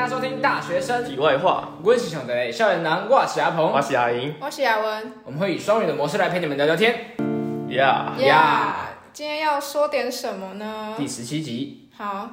[0.00, 3.82] 大家收听《大学生题外话，温习兄的校园男，我是阿鹏我。
[3.82, 7.14] 是阿莹我是雅文我们会以双语的模式来陪你们聊聊天。
[7.68, 8.76] ，Yeah，呀
[9.12, 10.94] 今天要说点什么呢？
[10.96, 12.30] 第十七集，好，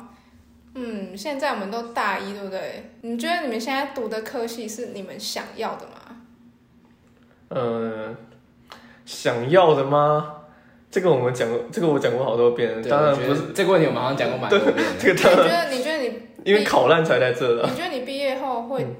[0.75, 2.93] 嗯，现在我们都大一，对不对？
[3.01, 5.93] 你觉得你们现在读的科系是你们想要的吗？
[7.49, 8.15] 嗯，
[9.05, 10.36] 想要的吗？
[10.97, 14.83] 这个我们讲过，这个我讲过好多遍当然不是，这个问题，我们好像讲过蛮多遍。
[14.97, 15.69] 这个你当然，觉得？
[15.69, 16.11] 你觉得你
[16.43, 17.69] 因为考烂才在这的。
[17.69, 18.95] 你觉得你毕业后会嗯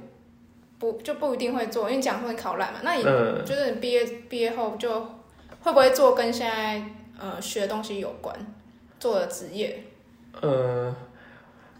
[0.77, 1.85] 不就不一定会做？
[1.85, 5.01] 因为你讲说你考烂嘛，那你嗯，觉得你毕业毕业后就
[5.61, 6.83] 会不会做跟现在
[7.19, 8.35] 呃学的东西有关，
[8.99, 9.83] 做的职业？
[10.39, 10.95] 呃，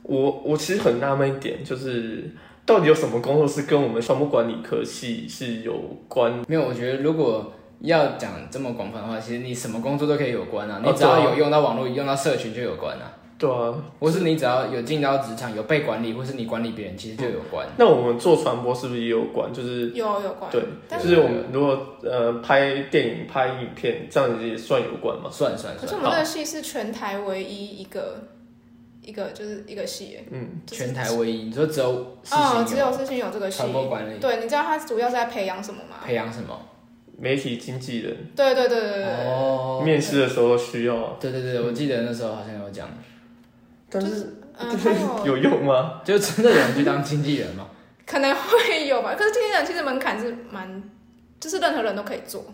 [0.01, 2.27] 我我其实很纳闷一点，就是
[2.65, 6.43] 到底有什么工作是跟我们传播管理科系是有关？
[6.47, 10.81] 没有，我觉得如果要讲这么广泛的话，其实你什么工作都可以有关啊。
[10.83, 13.13] 哦你只要有用到网络、用到社群就有关啊。
[13.39, 17.67] 对啊，或是你只要有进到职场、有被管理，或是你管理别人，其实就有关。
[17.77, 19.53] 那我们做传播是不是也有关？
[19.53, 25.29] 就是有有关，对，但就是是我们如果呃拍电影、拍影片，这样子也算有关吗？
[25.31, 28.23] 算算算，可是我们这个系是全台唯一一个
[29.03, 33.71] 一个就是一个系耶，嗯，全台唯一，你说只有世哦，只有世新有这个系传。
[33.71, 35.97] 播管理，对，你知道它主要是在培养什么吗？
[36.03, 36.59] 培养什么？
[37.19, 39.25] 媒体经纪人对对对对对对。
[39.25, 42.87] 哦，面试的时候需要啊，对对对，我记得那时候好像有讲，
[43.89, 44.69] 但是嗯，
[45.25, 46.01] 有 有用吗？
[46.05, 47.67] 就真的有人去当经纪人吗？
[48.05, 50.81] 可能会有吧，可是经纪人其实门槛是蛮，
[51.39, 52.45] 就是任何人都可以做。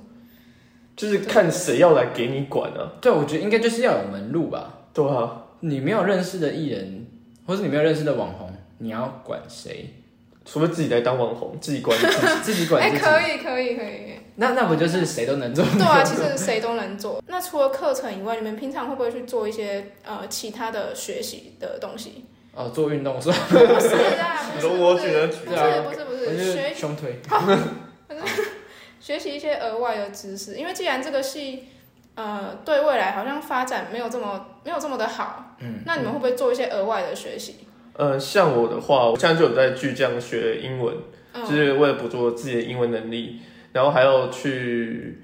[0.96, 2.94] 就是看谁要来给你管啊。
[3.02, 4.86] 对，我觉得应该就是要有门路吧。
[4.94, 7.06] 对啊，你没有认识的艺人，
[7.46, 10.03] 或是你没有认识的网红，你要管谁？
[10.46, 12.14] 除非自己来当网红，自己管自己。
[12.44, 13.04] 自己管哎，自己。
[13.04, 14.14] 可以可以可以。
[14.36, 15.64] 那那不就是谁都能做？
[15.64, 17.22] 对啊，其实谁都能做。
[17.28, 22.26] 那除了课程以外，你们平常会不会去做一些呃其他的学习的东西？
[22.56, 23.38] 哦，做运动是吧？
[23.50, 27.20] 不是啊，不是我不是不是不是学胸推。
[29.00, 31.68] 学习一些额外的知识，因为既然这个系
[32.16, 37.68] 呃对未来好像发展没有这么没有这么的好，嗯，那你们会不会做一些额外的学习？
[37.96, 40.96] 呃，像我的话，我现在就有在巨匠学英文，
[41.34, 43.40] 嗯，就是为了补足我自己的英文能力，
[43.72, 45.20] 然后还要去，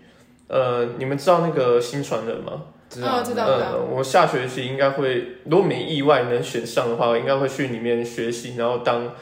[0.47, 2.63] 呃，你们知道那个新传人吗？
[2.89, 9.13] 知道哦知道呃，我下学期应该会，如果没意外能选上的话，我应该会去里面学习，然后当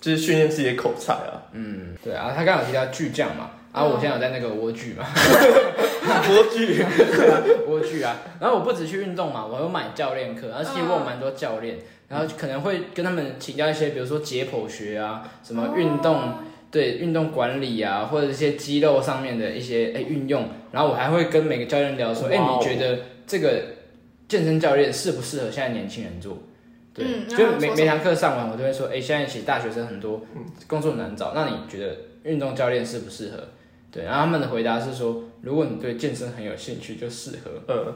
[0.00, 1.42] 就是训练自己的口才啊。
[1.52, 5.04] 嗯，对啊，他刚好提到巨匠嘛，啊，我现在有在那个蜗居嘛，
[6.26, 6.82] 国剧，
[7.68, 11.78] 蜗苣啊，然后我不止去运动嘛，我有买教练课，然后其实我有蛮多教练，
[12.08, 16.34] 然后可能会跟他们请教一些，比如说解剖学啊，什么运动。
[16.68, 23.62] 对运动管理啊，或者一些肌肉上面的一些哎运用，然后我还会跟每个教练聊说，哎、你觉得这个
[24.28, 26.36] 健身教练适不适合现在年轻人做？
[26.92, 30.20] 对，嗯就每每堂课上完，我都会说，哎、现在其实大学生很多
[30.66, 33.48] 工作难找，那你觉得运动教练适不适合？
[33.96, 37.50] 对，然后他们的回答是说，如果你对健身很有兴趣，就适合。
[37.66, 37.94] 呃，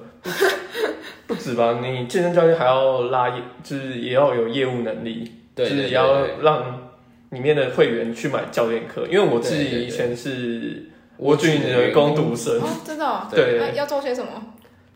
[1.27, 6.91] 不 止吧，你健身教练还要拉业，就是也要有业务能力，对对对就是也要让
[7.28, 10.88] 里面的会员去买教练课，因为我自己以前是
[11.19, 14.31] 我军的攻读生，哦，真的、哦，对那要做些什么？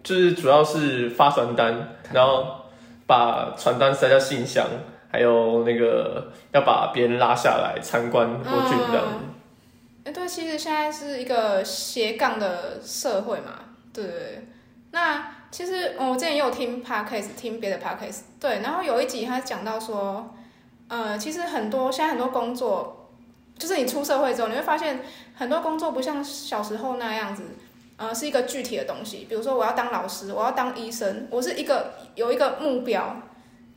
[0.02, 2.46] 就是主要是发传单，然后
[3.06, 4.66] 把传单塞到信箱，
[5.10, 9.04] 还有那个要把别人拉下来参观我军这样。
[10.04, 13.60] 哎、对，其实现在是一个斜杠的社会嘛，
[13.92, 14.48] 对对对。
[14.90, 20.34] 那其实、我之前也有听 podcast，听别的 podcast，对，然后有一集他讲到说，
[20.88, 23.10] 呃，其实很多现在很多工作，
[23.58, 25.00] 就是你出社会之后，你会发现
[25.34, 27.42] 很多工作不像小时候那样子，
[27.96, 29.26] 呃，是一个具体的东西。
[29.28, 33.16] 比如说我要当老师，我要当医生，我是一个有一个目标。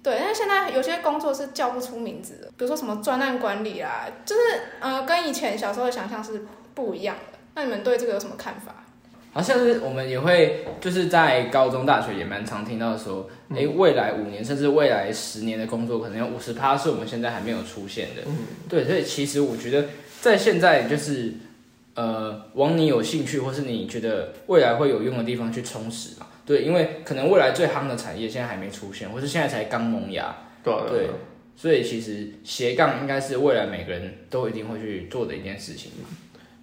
[0.08, 4.42] 对，但是现在有些工作是叫不出名字的，比如说什么专案管理啦，就是
[4.80, 7.38] 呃，跟以前小时候的想象是不一样的。
[7.56, 8.86] 那你们对这个有什么看法？
[9.34, 18.22] 好像是我们也会就是在高中、大学也蛮常听到说，哎、未来五年甚至未来十年的工作，可能有五十趴是我们现在还没有出现的。
[18.70, 19.90] 对，所以其实我觉得
[20.22, 21.34] 在现在就是
[21.96, 26.27] 呃，往你有兴趣或是你觉得未来会有用的地方去充实嘛。
[26.48, 30.34] 对，因为可能未来最夯的产业现在还没出现，或是现在才刚萌芽，
[30.64, 31.10] 对啊，对，
[31.58, 35.92] 所以其实斜杠应该是未来每个人都一定会去做的一件事情。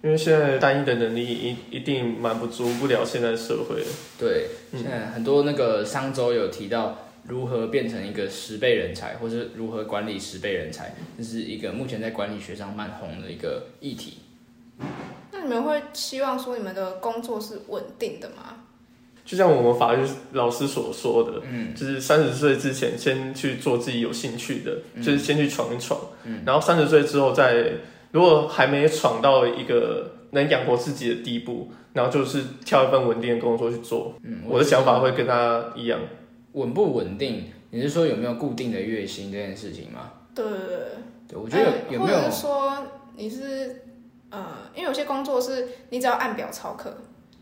[0.01, 3.87] 因为现在单一的能力一一定满不足不了现在的社会了。
[4.19, 6.97] 对，嗯现在很多那个商周有提到
[7.27, 14.17] 如何变成一个十倍人才，或是如何管理十倍人才，这是一个目前在管理学上蛮红的一个议题。
[15.31, 18.64] 那你们会希望说你们的工作是稳定的吗？
[19.25, 27.71] 就像我们法律老师所说的，嗯，就是三十岁之前先去做自己有兴趣的，就是先去闯一闯，嗯，然后三十岁之后再，
[28.11, 34.13] 如果还没闯到一个能养活自己的地步，然后就是挑一份稳定的工作去做。
[34.21, 35.99] 嗯，我的想法会跟他一样。
[36.53, 37.45] 稳不稳定？
[37.71, 40.11] 你是说有没有固定的月薪这件事情吗？
[40.35, 40.67] 对对对，
[41.29, 42.77] 对我觉得有没有说
[43.17, 43.81] 你是
[44.29, 44.45] 呃，
[44.75, 46.95] 因为有些工作是你只要按表操课。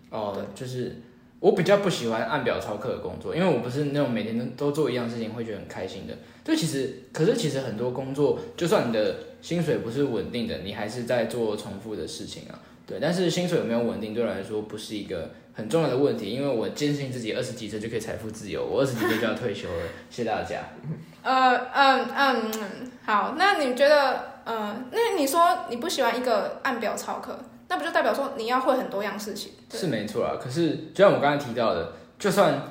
[0.09, 1.01] 哦，就是。
[1.44, 6.13] 我比较不喜欢按表操课的工作，因为我不是那种每天都做一样事情会觉得很开心的。
[6.42, 12.57] 就其实，可是其实很多工作，就算你的薪水不是稳定的，你还是在做重复的事情啊。
[12.88, 19.84] 对，但是薪水有没有稳定，对我来说不是一个很重要的问题，因为我坚信自己二十几岁就可以财富自由，我二十几岁就要退休了。
[20.10, 20.62] 谢谢大家。
[21.24, 27.38] 呃嗯嗯，好，那你觉得，嗯，那你说你不喜欢一个按表操课？
[27.69, 29.54] 那不就代表说你要会很多样事情？
[29.71, 30.38] 是没错啊。
[30.39, 32.69] 可是就像我刚才提到的，就算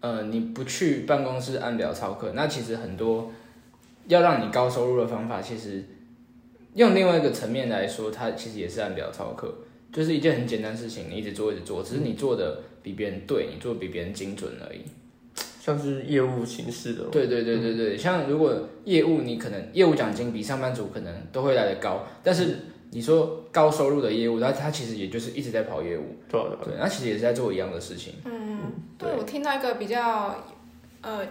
[0.00, 3.30] 呃你不去办公室按表操课，那其实很多
[4.06, 5.84] 要让你高收入的方法，其实
[6.74, 9.54] 用另外一个层面来说，它其实也是按表操课，
[9.92, 14.80] 就是一件很简单的事情，你一直做一直做，只是你做的比别人对，你做的比别人精准而已。
[15.60, 17.04] 像是业务形式的。
[17.04, 22.56] 对对对对对，像如果业务你可能业务奖金比上班族可能都会来的高，但是。
[22.94, 28.14] 你说高收入的业务，那他其实也就是一直在跑业务，对对，那其实也是在做一样的事情。
[28.26, 28.60] 嗯，
[28.98, 30.36] 对我听到一个比较，
[31.00, 31.26] 呃，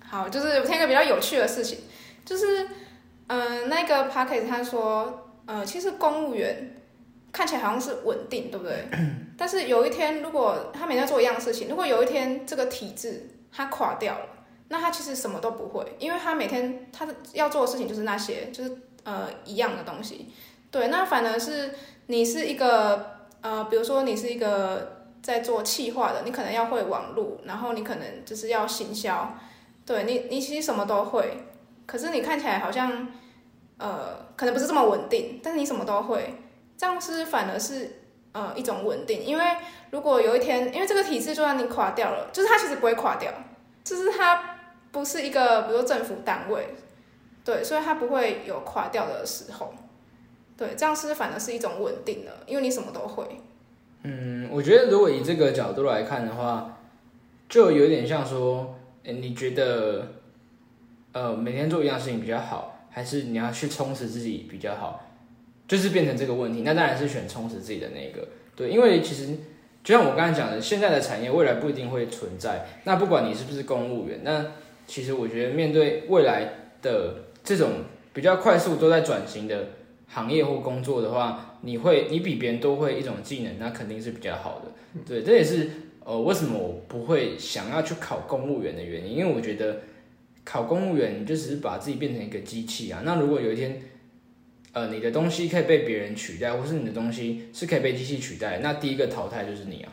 [0.00, 1.78] 好，就是我听一个比较有趣的事情，
[2.24, 2.66] 就是，
[3.28, 6.74] 嗯，那个 p a c k e t 他说，呃，其实公务员
[7.30, 8.84] 看起来好像是稳定，对不对？
[9.38, 14.26] 但是有一天，如果他每天做一样的事情，如果有一天这个体制它垮掉了，
[14.66, 20.26] 那他其实什么都不会，因为他每天他的要做的事情就是那些，就是呃一样的东西。
[20.74, 21.72] 对，那反而是
[22.08, 29.36] 你是一个呃，比如说你是一个在做企划的，你可能要会网络，然后你可能就是要行销，
[29.86, 31.44] 对你，你其实什么都会，
[31.86, 33.06] 可是你看起来好像
[33.78, 36.34] 呃，可能不是这么稳定，但是你什么都会，
[36.76, 38.00] 这样是反而是
[38.32, 39.44] 呃一种稳定，因为
[39.92, 43.32] 如果有一天，因为这个体制就算你垮掉了，就是它其实不会垮掉，
[43.84, 44.56] 就是它
[44.90, 46.74] 不是一个比如说政府单位，
[47.44, 49.72] 对，所以它不会有垮掉的时候。
[50.56, 53.24] 对，这样是反而是一种稳定的，因为你什么都会。
[54.04, 56.78] 嗯，我觉得如果以这个角度来看的话，
[57.48, 60.12] 就有点像说，你觉得，
[61.12, 65.10] 呃，每天做一样事情比较好，还是你要去充实自己比较好？
[65.66, 68.28] 就是变成这个问题，那当然是选充实自己的那个。
[68.54, 69.36] 对，因为其实
[69.82, 72.66] 就像我刚才讲的，现在的产业未来不一定会存在。
[72.84, 74.52] 那不管你是不是公务员，那
[74.86, 77.70] 其实我觉得面对未来的这种
[78.12, 79.66] 比较快速都在转型的。
[80.08, 84.70] 行业或工作的话，你会你比别人都会一种技能，那肯定是比较好的。
[85.06, 85.70] 对，这也是
[86.04, 89.80] 呃为什么我不会想要去考公务员的原因，因为我觉得
[90.44, 93.02] 考公务员就只是把自己变成一个机器啊。
[93.04, 93.82] 那如果有一天，
[94.72, 99.92] 呃，你的东西可以被别人取代，或是你的东西是可以被机器取代，那第一个淘汰就是你啊。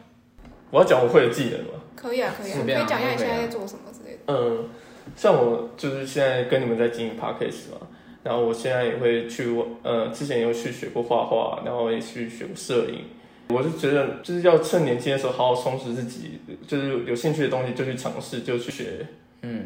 [0.70, 1.82] 我要讲我会的技能吗？
[1.96, 4.20] 可以啊，可以啊，可以讲一下你现在在做什么之类的。
[4.28, 4.70] 嗯，
[5.16, 7.88] 像我就是现在跟你们在经营 podcast 嘛。
[8.24, 9.46] 然后我现在也会去，
[9.84, 13.06] 呃，之前有去学过画画，然后也去学过摄影。
[13.50, 19.06] 我是觉得，就是要趁年轻的时候好好充实自己，就是有兴趣的东西就去尝试，就去学。
[19.42, 19.66] 嗯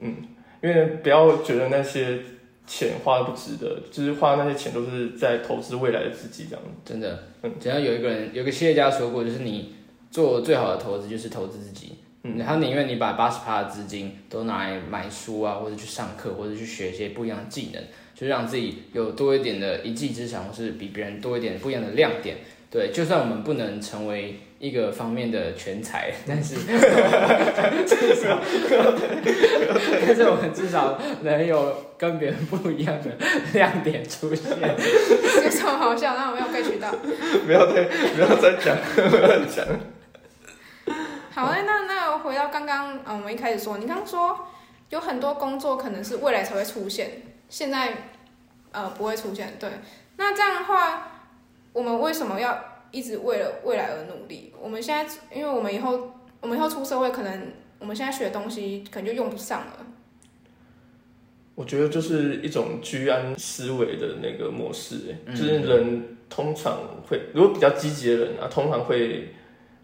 [0.00, 0.14] 嗯，
[0.62, 2.18] 因为不要觉得那些
[2.66, 6.64] 钱花的不值得，就是花那些钱都是在投资未来的自己这样。
[6.84, 9.74] 真的，嗯，只要有一个人，有个企业家说过，就是你
[10.10, 11.96] 做最好的投资就是投资自己。
[12.46, 17.82] 他宁愿你把八十趴的资金都拿来买书啊，或者去上课，或者去学一些不一样的技能，
[18.14, 22.36] 就让自己有多一点的一技之长，或是比别人多一点不一样的亮点。
[22.68, 26.56] 对，就算我们不能成为一个方面的全才，但是
[27.86, 28.40] 至少，
[30.04, 33.10] 但是我们至少能有跟别人不一样的
[33.54, 34.50] 亮点出现。
[35.44, 36.16] 有什么好笑？
[36.16, 36.92] 那我们要被取到？
[37.46, 39.64] 不要再不要再讲，不要讲。
[41.32, 41.85] 好，那那那
[42.26, 44.36] 回到刚刚，嗯，我们一开始说，你刚刚说
[44.90, 47.96] 有很多工作可能是未来才会出现，现在
[48.72, 49.70] 呃不会出现，对。
[50.16, 51.08] 那这样的话，
[51.72, 52.58] 我们为什么要
[52.90, 54.52] 一直为了未来而努力？
[54.60, 59.86] 我们现在，因为我们以后我们以后出社会，可能我们现在学的东西可能就用不上了。
[61.54, 69.32] 我觉得就是一种居安思危的那个模式，就是人通常会，如果比较积极的人啊，通常会。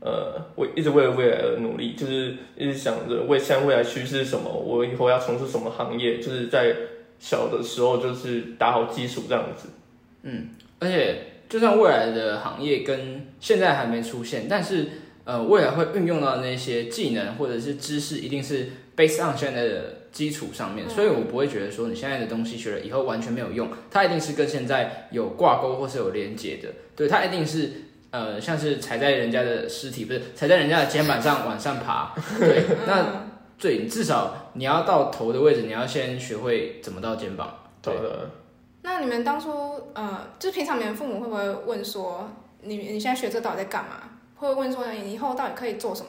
[0.05, 6.75] 呃，为一直为了未来而努力，就是一直想着为现在未来趋势是什么，我以后要从事什么行业，就是在
[7.21, 9.69] 小的时候就是打好基础这样子。
[10.23, 10.49] 嗯，
[10.81, 11.19] 而且
[11.49, 14.89] 就算未来的行业跟现在还没出现，但是
[15.23, 27.71] 呃未来会运用到那些技能或者是知识，一定是 based on 现在的基础上面，所以我不会觉得说你现在的东西学了以后完全没有用，它一定是跟现在有挂钩或是有连接的，对，它一定是
[28.13, 33.25] 呃像是踩在人家的尸体，不是踩在人家的肩膀上往上爬，对， 那
[33.59, 37.53] 对，至少你要到头的位置，你要先学会怎么到肩膀，
[37.83, 38.31] 对的。
[38.83, 39.51] 那你们当初
[39.95, 42.29] 呃，就是平常你们父母会不会问说，
[42.63, 44.11] 你你现在学这到底在干嘛？
[44.37, 46.09] 会不会问说你以后到底可以做什么？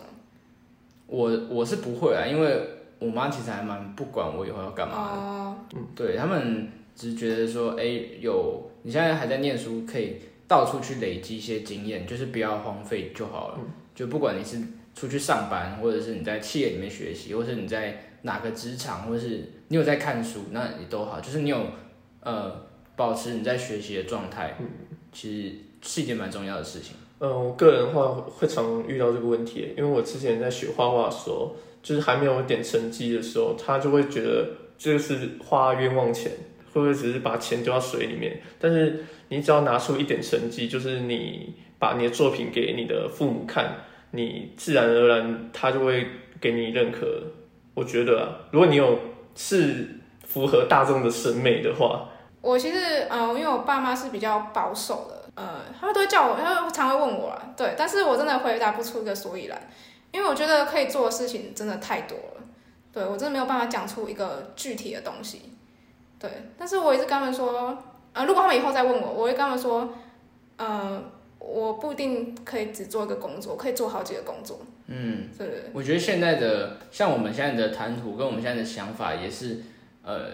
[1.05, 2.67] 我我是不会啊，因为
[2.97, 5.19] 我妈其实还蛮不管我以后要干嘛的。
[5.19, 5.55] 哦，
[5.95, 7.83] 对他们只是觉得说，哎、
[8.19, 13.59] 有你现在还在念书，可以到处去累积一些经验，就是不要荒废就好了。
[13.95, 14.57] 就不管你是
[14.95, 21.19] 出去上班，或者是你在企业里面学习，或是你在哪个职场，或是你有在看书，那也都好。
[21.19, 21.65] 就是你有
[22.21, 24.57] 呃保持你在学习的状态，
[25.11, 26.95] 其实是一件蛮重要的事情。
[27.19, 36.31] 嗯，我个人的话会常遇到这个问题，因为我之前在学画画的时候，就是还没有点成绩的时候，他就会觉得这是花冤枉钱，
[36.73, 38.41] 会不会只是把钱丢到水里面？
[38.59, 43.77] 但是你只要拿出一点成绩，就是你把你的作品给你的父母看，
[44.11, 46.07] 你自然而然他就会
[46.41, 47.23] 给你认可。
[47.75, 48.99] 我觉得啊，如果你有
[49.35, 52.09] 是符合大众的审美的话，
[52.41, 59.69] 我其实呃，因为我爸妈是比较保守的，呃，他们都会叫我，他们常会问我啦，对，但是我真的回答不出一个所以然，
[60.11, 62.43] 因为我觉得可以做的事情真的太多了，
[62.91, 65.41] 对我真的没有办法讲出一个具体的东西，
[66.23, 67.77] 对，但是我一直跟他们说，
[68.13, 69.93] 呃，如果他们以后再问我，我会跟他们说，
[70.55, 71.03] 呃，
[71.37, 79.57] 我不一定可以只做一个工作，可以做好几个工作，嗯，对我觉得现在的像我们现在的谈吐跟我们现在的想法也是，
[80.01, 80.27] 呃，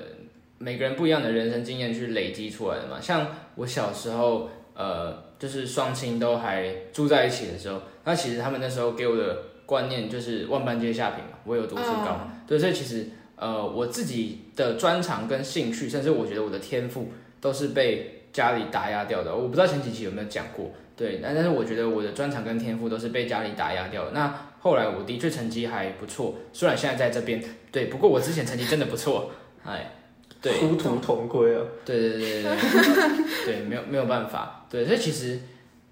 [0.59, 3.01] 每个人不一样的人生经验去累积出来的嘛。
[3.01, 13.07] 像我小时候，呃，就是双亲都还住在一起的时候，那其实他们那时候给我的观念就是万般皆下品嘛，我有读书高，对，所以其实
[13.39, 19.35] 呃我自己的专长跟兴趣，甚至我觉得我的天赋都是被家里打压掉的。
[19.35, 24.11] 我不知道前几期有没有讲过，对，但但是我觉得我的专长跟天赋都是被家里打压掉的。
[24.11, 27.41] 那后来我的确成绩还不错，虽然现在在这边，
[27.71, 29.31] 对，不过我之前成绩真的不错，
[29.63, 29.93] 哎，
[30.41, 31.63] 对，殊途同归啊。
[31.85, 35.39] 对对对对对，对，没有没有办法，对，所以其实，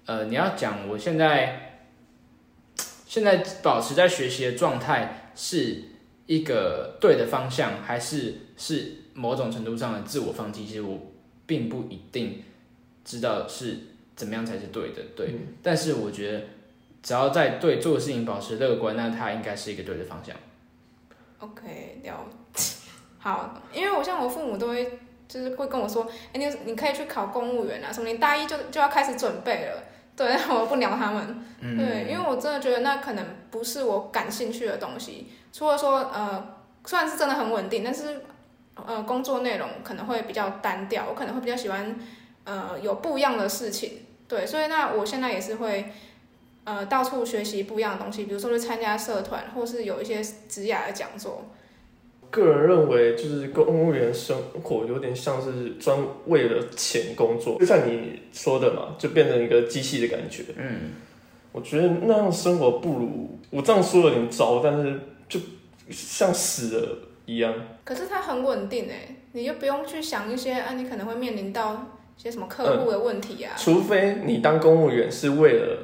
[0.04, 1.80] 呃，你要讲我现在
[3.06, 5.82] 现在保持在学习的状态是
[6.28, 10.66] 一个对的方向，还是是某种程度上的自我放弃？
[10.66, 11.00] 其实我
[11.46, 12.44] 并不一定
[13.02, 13.78] 知道是
[14.14, 15.34] 怎么样才是对的，对。
[15.62, 16.42] 但是我觉得，
[17.02, 20.36] 只要在对做的事情保持乐观，那它应该是一个对的方向。
[21.38, 22.74] OK，了解。
[23.18, 29.82] 好，因为我像我父母都会就是会跟我说，哎、你你可以去考公务员啊，什么你大一就就要开始准备了。
[30.18, 31.44] 对， 我不鸟他们。
[31.60, 35.28] 对，因为我真的觉得那可能不是我感兴趣的东西。
[35.52, 38.22] 除了说，呃，虽然是真的很稳定，但是
[38.74, 41.96] 呃，工作内容可能会比较单调，我可能会比较喜欢
[42.44, 44.04] 呃有不一样的事情。
[44.26, 45.92] 对，所以那我现在也是会
[46.64, 51.44] 呃到处学习不一样的东西，比如说去参加社团，或是有一些职涯的讲座。
[52.30, 60.44] 个人认为，就是公务员生活有点像是专为了钱工作，就像你说的嘛，就变成一个机器的感觉。
[60.56, 60.92] 嗯，
[61.52, 65.40] 我觉得那样生活不如我这样说有点糟，但是就
[65.90, 67.54] 像死了一样。
[67.84, 73.54] 可是它很稳定哎，你就不用去想一些啊，你可能会面临到一些什么客户的问题啊。
[73.56, 75.78] 除非你当公务员是为了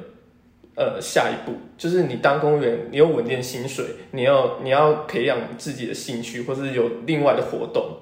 [0.75, 7.97] 呃下一步，就是你当公务员，你有稳定薪水，你要你要培养自己的兴趣，或是有另外的活动，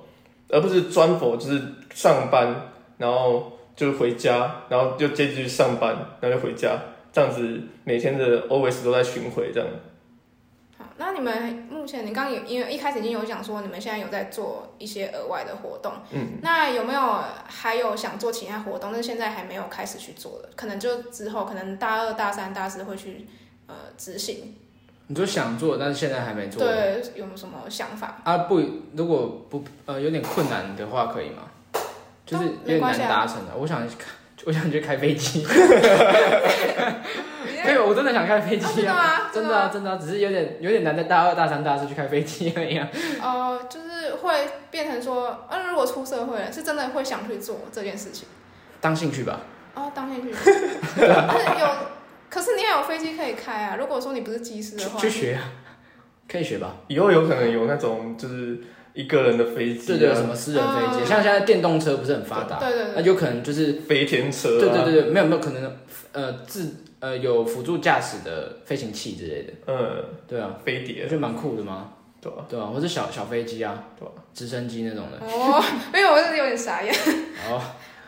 [0.49, 1.59] 而不是专佛就是
[1.93, 6.77] 上班，然后就回家，然后就接着去上班，然后就回家，
[7.11, 9.67] 这样子每天的 always 都在巡回这样。
[10.77, 17.01] 好，那你们目前你刚刚有因为一开始已经有讲说你们现在有在做一些额外的活动，嗯，那有没有
[17.47, 20.49] 还有想做其他活动，但是现在还没有开始去做的？
[20.55, 23.27] 可能就之后可能大二、大三、大四会去
[23.73, 24.55] 呃执行。
[25.07, 26.63] 你就想做，但是现在还没做。
[26.63, 28.21] 对，有没有什么想法？
[28.23, 28.61] 啊不，
[28.95, 31.43] 如果不呃有点困难的话，可以吗？
[32.25, 33.51] 就是哦有点难达成的。
[33.57, 34.05] 我想开，
[34.45, 35.45] 我想去开飞机。
[37.65, 39.29] 对，我真的想开飞机啊！
[39.33, 42.87] 真的 啊，真的啊，只是有点有点难在大二、大三、大四去开飞机而已啊。
[43.21, 48.27] 哦、就是会变成说，嗯、如果出社会了，是真的会想去做这件事情。
[48.81, 49.41] 当兴趣吧。
[49.75, 50.33] 哦，当兴趣。
[50.97, 51.67] 但是有，
[52.33, 53.75] 可是你也有飞机可以开啊。
[53.77, 55.51] 如果说你不是机师的话，去学啊，
[56.27, 56.77] 可以学吧？
[56.87, 58.59] 以后有可能有那种就是
[58.93, 65.77] 一个人的飞机、啊，对对，什么私人飞机，嗯像现在电动车不是很发达，对对对，那有可能就是飞天车、啊，对对对对，没有没有可能
[66.13, 69.53] 呃自呃有辅助驾驶的飞行器之类的。
[69.67, 71.91] 嗯，对啊，飞碟我觉，得蛮酷的嘛。
[72.23, 72.45] 对吧？
[72.47, 75.17] 对啊，或者小小飞机啊，对直升机那种的。
[75.27, 75.61] 哦，
[75.93, 76.89] 因为我是有点傻眼。
[77.49, 77.61] 哦，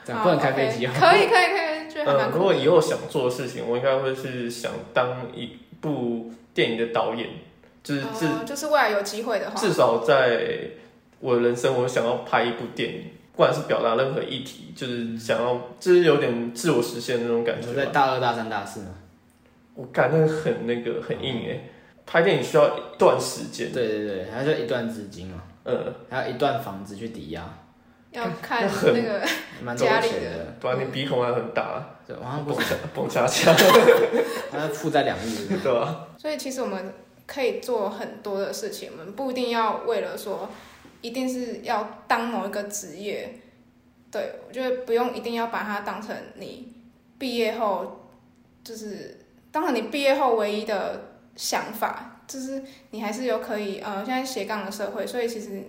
[0.05, 0.87] 这样不能开飞机。
[0.87, 1.64] 可以可以可以，
[2.03, 7.29] 觉得还嗯，如果以后想做的事情，我应该会是想当一部电影的导演，
[7.83, 10.71] 就是至、哦，就是未来有机会的话，至少在
[11.19, 17.91] 我的人生，我想要拍一部电影，不管是表达任何议题，就是想要，就是有点自我实现的那种感你说在觉吧。
[17.93, 18.87] 大二、大三、大四嘛。
[19.75, 21.69] 我感那个很那个很硬哎、
[22.05, 27.64] 拍电影需要一段时间，对对对，还要一段资金嘛，呃，还有一段房子去抵押，
[28.15, 29.21] 要看那个
[29.61, 30.53] 蛮多家里钱的的。
[30.59, 33.53] 对啊，你鼻孔还很大，对，好像不蹦蹦恰恰，
[34.51, 35.47] 好像负债两亿。
[35.61, 36.07] 对吧？
[36.17, 36.93] 所以其实我们
[37.27, 40.49] 可以做很多的事情，我们不一定要为了说
[41.01, 43.41] 一定是要当某一个职业。
[44.11, 46.73] 对，我觉得不用一定要把它当成你
[47.17, 48.07] 毕业后
[48.63, 49.19] 就是
[49.51, 55.63] 当成你毕业后唯一的想法，就是你还是有可以呃，现在斜杠的社会，所以其实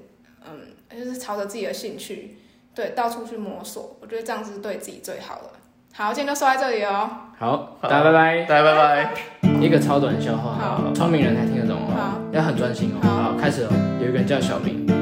[0.48, 2.38] 嗯，就是朝着自己的兴趣，
[2.74, 5.50] 对，到处去摸索，我觉得这样是对自己最好的。
[5.94, 7.10] 好，今天就说在这里哦。
[7.38, 8.44] 好，大家拜拜。
[8.44, 9.14] 大家拜拜。
[9.60, 13.00] 一个超短笑话，好聪明人才听得懂哦，好，要很专心哦。
[13.02, 13.68] 好好，开始哦。
[14.00, 14.95] 有一个人叫小明。